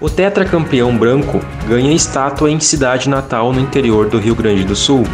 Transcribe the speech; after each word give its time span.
O 0.00 0.08
tetracampeão 0.08 0.96
branco 0.96 1.40
ganha 1.68 1.92
estátua 1.92 2.50
em 2.50 2.58
cidade 2.58 3.06
natal 3.06 3.52
no 3.52 3.60
interior 3.60 4.08
do 4.08 4.18
Rio 4.18 4.34
Grande 4.34 4.64
do 4.64 4.74
Sul. 4.74 5.04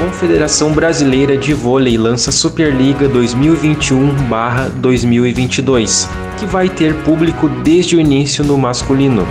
Confederação 0.00 0.72
Brasileira 0.72 1.38
de 1.38 1.54
Vôlei 1.54 1.96
lança 1.96 2.32
Superliga 2.32 3.08
2021/2022, 3.08 6.08
que 6.36 6.44
vai 6.44 6.68
ter 6.68 6.92
público 7.04 7.48
desde 7.48 7.94
o 7.94 8.00
início 8.00 8.42
no 8.42 8.58
masculino. 8.58 9.24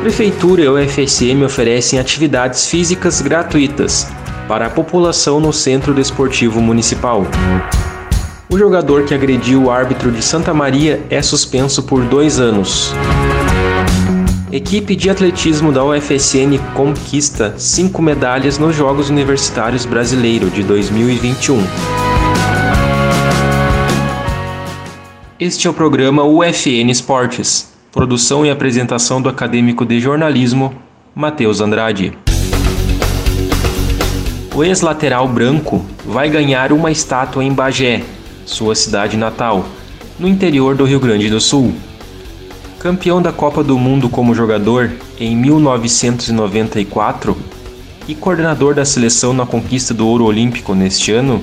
Prefeitura 0.00 0.62
e 0.62 0.68
UFSM 0.68 1.44
oferecem 1.44 2.00
atividades 2.00 2.66
físicas 2.66 3.22
gratuitas 3.22 4.08
para 4.48 4.66
a 4.66 4.70
população 4.70 5.38
no 5.38 5.52
Centro 5.52 5.94
Desportivo 5.94 6.60
Municipal. 6.60 7.24
O 8.54 8.58
jogador 8.58 9.04
que 9.04 9.12
agrediu 9.12 9.64
o 9.64 9.70
árbitro 9.72 10.12
de 10.12 10.22
Santa 10.22 10.54
Maria 10.54 11.04
é 11.10 11.20
suspenso 11.20 11.82
por 11.82 12.04
dois 12.04 12.38
anos. 12.38 12.94
Equipe 14.52 14.94
de 14.94 15.10
atletismo 15.10 15.72
da 15.72 15.84
UFSM 15.84 16.56
conquista 16.72 17.54
cinco 17.58 18.00
medalhas 18.00 18.56
nos 18.56 18.76
Jogos 18.76 19.10
Universitários 19.10 19.84
Brasileiro 19.84 20.48
de 20.50 20.62
2021. 20.62 21.64
Este 25.40 25.66
é 25.66 25.70
o 25.70 25.74
programa 25.74 26.22
UFN 26.22 26.92
Esportes. 26.92 27.74
Produção 27.90 28.46
e 28.46 28.52
apresentação 28.52 29.20
do 29.20 29.28
acadêmico 29.28 29.84
de 29.84 29.98
jornalismo, 29.98 30.72
Matheus 31.12 31.60
Andrade. 31.60 32.16
O 34.54 34.62
ex-lateral 34.62 35.26
branco 35.26 35.84
vai 36.06 36.30
ganhar 36.30 36.72
uma 36.72 36.92
estátua 36.92 37.42
em 37.42 37.52
Bagé, 37.52 38.04
sua 38.44 38.74
cidade 38.74 39.16
natal, 39.16 39.64
no 40.18 40.28
interior 40.28 40.74
do 40.74 40.84
Rio 40.84 41.00
Grande 41.00 41.30
do 41.30 41.40
Sul. 41.40 41.72
Campeão 42.78 43.22
da 43.22 43.32
Copa 43.32 43.64
do 43.64 43.78
Mundo 43.78 44.08
como 44.08 44.34
jogador 44.34 44.92
em 45.18 45.36
1994 45.36 47.36
e 48.06 48.14
coordenador 48.14 48.74
da 48.74 48.84
seleção 48.84 49.32
na 49.32 49.46
conquista 49.46 49.94
do 49.94 50.06
ouro 50.06 50.24
olímpico 50.24 50.74
neste 50.74 51.12
ano, 51.12 51.42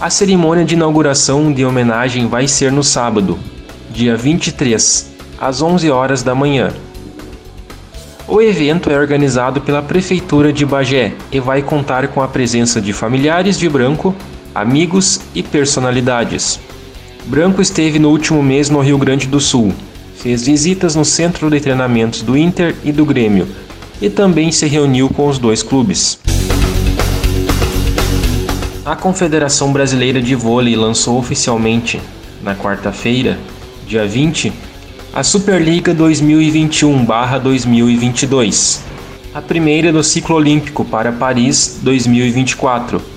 a 0.00 0.10
cerimônia 0.10 0.64
de 0.64 0.74
inauguração 0.74 1.52
de 1.52 1.64
homenagem 1.64 2.26
vai 2.26 2.48
ser 2.48 2.72
no 2.72 2.82
sábado, 2.82 3.38
dia 3.90 4.16
23, 4.16 5.10
às 5.40 5.62
11 5.62 5.90
horas 5.90 6.22
da 6.22 6.34
manhã. 6.34 6.72
O 8.26 8.40
evento 8.40 8.90
é 8.90 8.96
organizado 8.96 9.60
pela 9.60 9.82
Prefeitura 9.82 10.52
de 10.52 10.64
Bagé 10.64 11.12
e 11.30 11.38
vai 11.38 11.62
contar 11.62 12.08
com 12.08 12.22
a 12.22 12.28
presença 12.28 12.80
de 12.80 12.92
familiares 12.92 13.58
de 13.58 13.68
Branco, 13.68 14.14
amigos 14.54 15.20
e 15.34 15.42
personalidades. 15.42 16.60
Branco 17.26 17.62
esteve 17.62 17.98
no 17.98 18.10
último 18.10 18.42
mês 18.42 18.68
no 18.68 18.80
Rio 18.80 18.98
Grande 18.98 19.26
do 19.26 19.40
Sul, 19.40 19.72
fez 20.16 20.44
visitas 20.44 20.94
no 20.94 21.04
centro 21.04 21.50
de 21.50 21.60
treinamentos 21.60 22.22
do 22.22 22.36
Inter 22.36 22.74
e 22.84 22.92
do 22.92 23.04
Grêmio 23.04 23.48
e 24.00 24.10
também 24.10 24.50
se 24.50 24.66
reuniu 24.66 25.08
com 25.08 25.28
os 25.28 25.38
dois 25.38 25.62
clubes. 25.62 26.18
A 28.84 28.96
Confederação 28.96 29.72
Brasileira 29.72 30.20
de 30.20 30.34
Vôlei 30.34 30.74
lançou 30.74 31.16
oficialmente, 31.16 32.00
na 32.42 32.56
quarta-feira, 32.56 33.38
dia 33.86 34.04
20, 34.04 34.52
a 35.14 35.22
Superliga 35.22 35.94
2021/2022, 35.94 38.80
a 39.32 39.40
primeira 39.40 39.92
do 39.92 40.02
ciclo 40.02 40.34
olímpico 40.34 40.84
para 40.84 41.12
Paris 41.12 41.78
2024. 41.80 43.11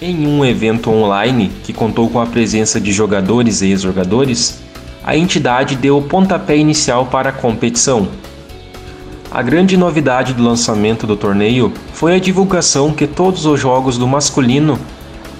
Em 0.00 0.28
um 0.28 0.44
evento 0.44 0.90
online 0.90 1.50
que 1.64 1.72
contou 1.72 2.08
com 2.08 2.20
a 2.20 2.26
presença 2.26 2.80
de 2.80 2.92
jogadores 2.92 3.62
e 3.62 3.70
ex-jogadores, 3.70 4.60
a 5.02 5.16
entidade 5.16 5.74
deu 5.74 5.98
o 5.98 6.02
pontapé 6.02 6.56
inicial 6.56 7.06
para 7.06 7.30
a 7.30 7.32
competição. 7.32 8.06
A 9.28 9.42
grande 9.42 9.76
novidade 9.76 10.34
do 10.34 10.42
lançamento 10.44 11.04
do 11.04 11.16
torneio 11.16 11.72
foi 11.92 12.14
a 12.14 12.20
divulgação 12.20 12.92
que 12.92 13.08
todos 13.08 13.44
os 13.44 13.58
jogos 13.58 13.98
do 13.98 14.06
masculino 14.06 14.78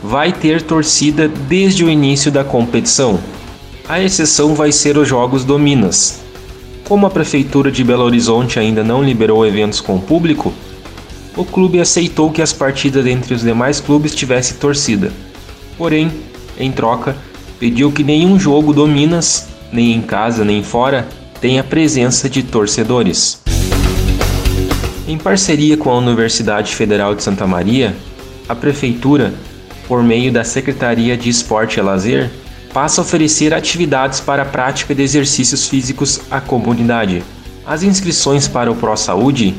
vai 0.03 0.33
ter 0.33 0.61
torcida 0.61 1.29
desde 1.29 1.85
o 1.85 1.89
início 1.89 2.33
da 2.33 2.43
competição. 2.43 3.21
A 3.89 4.03
exceção 4.03 4.57
vai 4.57 4.73
ser 4.73 4.99
os 4.99 5.07
Jogos 5.07 5.45
do 5.45 5.57
Minas. 5.57 6.21
Como 6.89 7.07
a 7.07 7.11
Prefeitura 7.11 7.71
de 7.71 7.85
Belo 7.85 8.03
Horizonte 8.03 8.59
ainda 8.59 8.83
não 8.83 9.05
liberou 9.05 9.47
eventos 9.47 9.81
com 9.81 10.01
público, 10.01 10.53
o 11.38 11.44
clube 11.44 11.78
aceitou 11.78 12.32
que 12.32 12.43
as 12.43 12.53
partidas 12.53 13.06
entre 13.06 13.32
os 13.32 13.43
demais 13.43 13.81
clubes 13.81 14.12
tivessem 14.12 14.56
torcida. 14.56 15.12
Porém, 15.78 16.10
em 16.59 16.72
troca, 16.72 17.16
pediu 17.60 17.93
que 17.93 18.03
nenhum 18.03 18.37
jogo 18.41 18.72
do 18.72 18.84
Minas, 18.88 19.47
nem 19.72 19.93
em 19.93 20.03
casa 20.03 20.44
nem 20.44 20.65
fora, 20.65 21.06
tenha 21.41 21.62
presença 21.62 22.28
de 22.28 22.43
torcedores. 22.43 23.41
Em 25.06 25.16
parceria 25.16 25.76
com 25.76 25.91
a 25.91 25.99
Universidade 25.99 26.75
Federal 26.75 27.15
de 27.15 27.22
Santa 27.22 27.47
Maria, 27.47 27.94
a 28.49 28.55
Prefeitura, 28.56 29.32
por 29.87 30.03
meio 30.03 30.32
da 30.32 30.43
Secretaria 30.43 31.16
de 31.16 31.31
Esporte 31.31 31.78
e 31.78 31.82
Lazer, 31.82 32.28
passa 32.75 33.00
a 33.00 33.05
oferecer 33.05 33.55
atividades 33.55 34.19
para 34.19 34.43
a 34.43 34.47
prática 34.47 34.93
de 34.93 35.03
exercícios 35.03 35.69
físicos 35.69 36.20
à 36.32 36.41
comunidade. 36.41 37.22
As 37.65 37.84
inscrições 37.84 38.49
para 38.49 38.72
o 38.72 38.75
Pro 38.75 38.97
Saúde, 38.97 39.55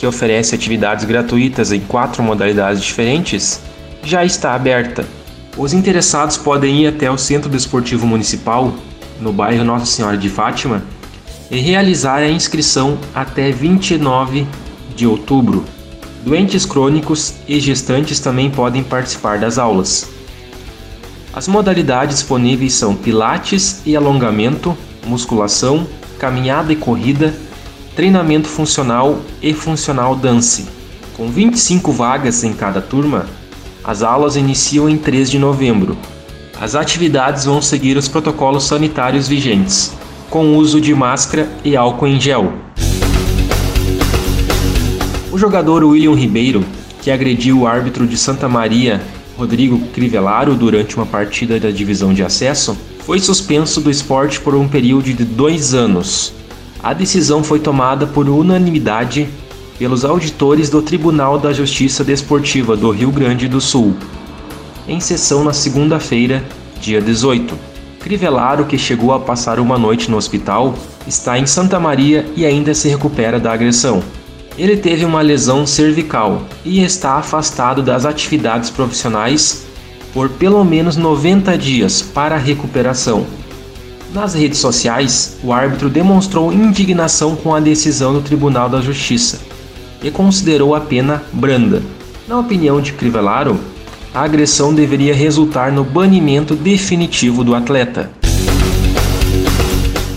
que 0.00 0.06
oferece 0.06 0.54
atividades 0.54 1.04
gratuitas 1.04 1.72
em 1.72 1.80
quatro 1.80 2.22
modalidades 2.22 2.82
diferentes, 2.82 3.60
já 4.02 4.24
está 4.24 4.54
aberta. 4.54 5.04
Os 5.58 5.74
interessados 5.74 6.38
podem 6.38 6.84
ir 6.84 6.86
até 6.86 7.10
o 7.10 7.18
Centro 7.18 7.50
Desportivo 7.50 8.06
Municipal, 8.06 8.72
no 9.20 9.30
bairro 9.30 9.62
Nossa 9.62 9.84
Senhora 9.84 10.16
de 10.16 10.30
Fátima, 10.30 10.82
e 11.50 11.58
realizar 11.58 12.16
a 12.16 12.30
inscrição 12.30 12.96
até 13.14 13.52
29 13.52 14.46
de 14.96 15.06
outubro. 15.06 15.66
Doentes 16.24 16.64
crônicos 16.64 17.34
e 17.46 17.60
gestantes 17.60 18.20
também 18.20 18.50
podem 18.50 18.82
participar 18.82 19.38
das 19.38 19.58
aulas. 19.58 20.08
As 21.34 21.46
modalidades 21.46 22.20
disponíveis 22.20 22.72
são 22.72 22.96
pilates 22.96 23.82
e 23.84 23.94
alongamento, 23.94 24.74
musculação, 25.06 25.86
caminhada 26.18 26.72
e 26.72 26.76
corrida, 26.76 27.34
treinamento 28.00 28.48
funcional 28.48 29.20
e 29.42 29.52
funcional 29.52 30.16
dance. 30.16 30.64
Com 31.18 31.28
25 31.28 31.92
vagas 31.92 32.42
em 32.42 32.54
cada 32.54 32.80
turma, 32.80 33.26
as 33.84 34.02
aulas 34.02 34.36
iniciam 34.36 34.88
em 34.88 34.96
3 34.96 35.30
de 35.30 35.38
novembro. 35.38 35.98
As 36.58 36.74
atividades 36.74 37.44
vão 37.44 37.60
seguir 37.60 37.98
os 37.98 38.08
protocolos 38.08 38.64
sanitários 38.64 39.28
vigentes, 39.28 39.92
com 40.30 40.56
uso 40.56 40.80
de 40.80 40.94
máscara 40.94 41.46
e 41.62 41.76
álcool 41.76 42.06
em 42.06 42.18
gel. 42.18 42.54
O 45.30 45.36
jogador 45.36 45.84
William 45.84 46.14
Ribeiro, 46.14 46.64
que 47.02 47.10
agrediu 47.10 47.58
o 47.58 47.66
árbitro 47.66 48.06
de 48.06 48.16
Santa 48.16 48.48
Maria 48.48 49.02
Rodrigo 49.36 49.78
Crivellaro 49.88 50.54
durante 50.54 50.96
uma 50.96 51.04
partida 51.04 51.60
da 51.60 51.70
divisão 51.70 52.14
de 52.14 52.22
acesso, 52.22 52.74
foi 53.00 53.18
suspenso 53.18 53.78
do 53.78 53.90
esporte 53.90 54.40
por 54.40 54.54
um 54.54 54.66
período 54.66 55.12
de 55.12 55.22
dois 55.22 55.74
anos. 55.74 56.39
A 56.82 56.94
decisão 56.94 57.44
foi 57.44 57.58
tomada 57.58 58.06
por 58.06 58.26
unanimidade 58.26 59.28
pelos 59.78 60.02
auditores 60.02 60.70
do 60.70 60.80
Tribunal 60.80 61.38
da 61.38 61.52
Justiça 61.52 62.02
Desportiva 62.02 62.74
do 62.74 62.90
Rio 62.90 63.10
Grande 63.10 63.46
do 63.48 63.60
Sul, 63.60 63.94
em 64.88 64.98
sessão 64.98 65.44
na 65.44 65.52
segunda-feira, 65.52 66.42
dia 66.80 67.00
18. 67.00 67.54
Crivellaro, 68.00 68.64
que 68.64 68.78
chegou 68.78 69.12
a 69.12 69.20
passar 69.20 69.60
uma 69.60 69.78
noite 69.78 70.10
no 70.10 70.16
hospital, 70.16 70.74
está 71.06 71.38
em 71.38 71.44
Santa 71.44 71.78
Maria 71.78 72.26
e 72.34 72.46
ainda 72.46 72.72
se 72.72 72.88
recupera 72.88 73.38
da 73.38 73.52
agressão. 73.52 74.02
Ele 74.56 74.76
teve 74.76 75.04
uma 75.04 75.20
lesão 75.20 75.66
cervical 75.66 76.42
e 76.64 76.82
está 76.82 77.14
afastado 77.16 77.82
das 77.82 78.06
atividades 78.06 78.70
profissionais 78.70 79.66
por 80.14 80.30
pelo 80.30 80.64
menos 80.64 80.96
90 80.96 81.56
dias 81.58 82.00
para 82.00 82.38
recuperação. 82.38 83.26
Nas 84.12 84.34
redes 84.34 84.58
sociais, 84.58 85.38
o 85.42 85.52
árbitro 85.52 85.88
demonstrou 85.88 86.52
indignação 86.52 87.36
com 87.36 87.54
a 87.54 87.60
decisão 87.60 88.12
do 88.12 88.20
Tribunal 88.20 88.68
da 88.68 88.80
Justiça 88.80 89.38
e 90.02 90.10
considerou 90.10 90.74
a 90.74 90.80
pena 90.80 91.22
branda. 91.32 91.80
Na 92.26 92.38
opinião 92.38 92.80
de 92.80 92.92
Crivellaro, 92.92 93.60
a 94.12 94.22
agressão 94.22 94.74
deveria 94.74 95.14
resultar 95.14 95.70
no 95.70 95.84
banimento 95.84 96.56
definitivo 96.56 97.44
do 97.44 97.54
atleta. 97.54 98.10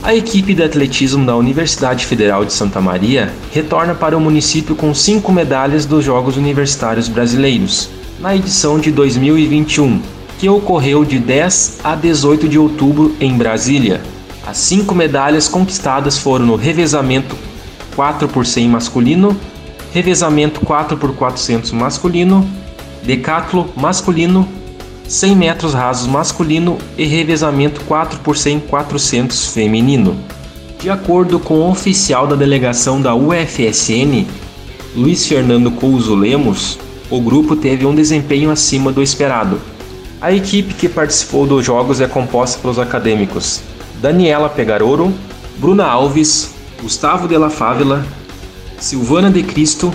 A 0.01 0.15
equipe 0.15 0.55
de 0.55 0.63
atletismo 0.63 1.23
da 1.23 1.35
Universidade 1.35 2.07
Federal 2.07 2.43
de 2.43 2.51
Santa 2.51 2.81
Maria 2.81 3.31
retorna 3.51 3.93
para 3.93 4.17
o 4.17 4.19
município 4.19 4.75
com 4.75 4.93
cinco 4.93 5.31
medalhas 5.31 5.85
dos 5.85 6.03
Jogos 6.03 6.35
Universitários 6.35 7.07
Brasileiros, 7.07 7.89
na 8.19 8.35
edição 8.35 8.79
de 8.79 8.91
2021, 8.91 10.01
que 10.43 10.49
ocorreu 10.49 11.05
de 11.05 11.19
10 11.19 11.79
a 11.85 11.95
18 11.95 12.49
de 12.49 12.59
outubro 12.59 13.15
em 13.17 13.33
Brasília. 13.37 14.01
As 14.45 14.57
cinco 14.57 14.93
medalhas 14.93 15.47
conquistadas 15.47 16.17
foram 16.17 16.45
no 16.45 16.57
revezamento 16.57 17.33
4 17.95 18.27
por 18.27 18.45
100 18.45 18.67
masculino, 18.67 19.37
revezamento 19.93 20.59
4 20.59 20.97
por 20.97 21.15
400 21.15 21.71
masculino, 21.71 22.45
decatlo 23.03 23.69
masculino, 23.77 24.45
100 25.07 25.33
metros 25.33 25.73
rasos 25.73 26.07
masculino 26.07 26.77
e 26.97 27.05
revezamento 27.05 27.79
4 27.85 28.19
por 28.19 28.35
100 28.35 28.59
400 28.67 29.47
feminino. 29.47 30.13
De 30.77 30.89
acordo 30.89 31.39
com 31.39 31.59
o 31.59 31.71
oficial 31.71 32.27
da 32.27 32.35
delegação 32.35 33.01
da 33.01 33.15
UFSN, 33.15 34.27
Luiz 34.93 35.25
Fernando 35.25 35.71
Couso 35.71 36.13
Lemos, 36.13 36.77
o 37.09 37.21
grupo 37.21 37.55
teve 37.55 37.85
um 37.85 37.95
desempenho 37.95 38.51
acima 38.51 38.91
do 38.91 39.01
esperado. 39.01 39.71
A 40.23 40.31
equipe 40.31 40.73
que 40.73 40.87
participou 40.87 41.45
dos 41.45 41.65
jogos 41.65 41.99
é 41.99 42.07
composta 42.07 42.57
pelos 42.61 42.79
acadêmicos 42.79 43.59
Daniela 44.01 44.47
Pegaroro, 44.47 45.13
Bruna 45.57 45.85
Alves, 45.85 46.55
Gustavo 46.81 47.27
de 47.27 47.37
la 47.37 47.49
Fávila, 47.49 48.05
Silvana 48.79 49.29
de 49.29 49.43
Cristo, 49.43 49.93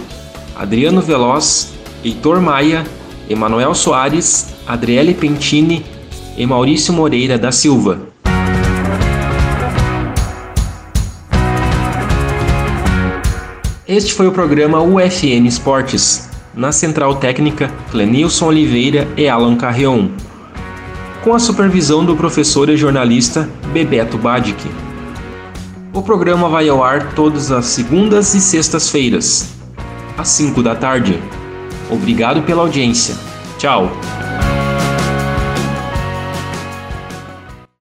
Adriano 0.54 1.00
Veloz, 1.00 1.68
Heitor 2.04 2.42
Maia, 2.42 2.84
Emanuel 3.26 3.74
Soares, 3.74 4.48
Adriele 4.66 5.14
Pentini 5.14 5.86
e 6.36 6.44
Maurício 6.44 6.92
Moreira 6.92 7.38
da 7.38 7.50
Silva. 7.50 7.98
Este 13.88 14.12
foi 14.12 14.26
o 14.26 14.32
programa 14.32 14.82
UFN 14.82 15.46
Esportes, 15.46 16.27
na 16.58 16.72
Central 16.72 17.14
Técnica 17.14 17.72
Clenilson 17.92 18.46
Oliveira 18.46 19.06
e 19.16 19.28
Alan 19.28 19.56
Carreon, 19.56 20.08
com 21.22 21.32
a 21.32 21.38
supervisão 21.38 22.04
do 22.04 22.16
professor 22.16 22.68
e 22.68 22.76
jornalista 22.76 23.48
Bebeto 23.72 24.18
Badic. 24.18 24.68
O 25.94 26.02
programa 26.02 26.48
vai 26.48 26.68
ao 26.68 26.82
ar 26.82 27.12
todas 27.12 27.52
as 27.52 27.66
segundas 27.66 28.34
e 28.34 28.40
sextas-feiras, 28.40 29.48
às 30.16 30.28
5 30.30 30.60
da 30.60 30.74
tarde. 30.74 31.22
Obrigado 31.88 32.42
pela 32.42 32.62
audiência. 32.62 33.14
Tchau! 33.56 33.88